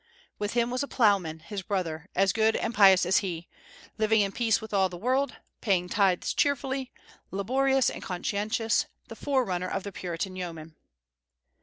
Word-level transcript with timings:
With 0.39 0.53
him 0.53 0.71
was 0.71 0.81
a 0.81 0.87
ploughman, 0.87 1.41
his 1.41 1.61
brother, 1.61 2.07
as 2.15 2.33
good 2.33 2.55
and 2.55 2.73
pious 2.73 3.05
as 3.05 3.17
he, 3.17 3.47
living 3.99 4.21
in 4.21 4.31
peace 4.31 4.59
with 4.59 4.73
all 4.73 4.89
the 4.89 4.97
world, 4.97 5.35
paying 5.61 5.87
tithes 5.87 6.33
cheerfully, 6.33 6.91
laborious 7.29 7.87
and 7.87 8.01
conscientious, 8.01 8.87
the 9.09 9.15
forerunner 9.15 9.69
of 9.69 9.83
the 9.83 9.91
Puritan 9.91 10.35
yeoman. 10.35 10.75